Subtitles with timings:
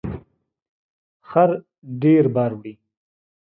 [1.29, 1.49] خر
[2.01, 2.73] ډیر بار وړي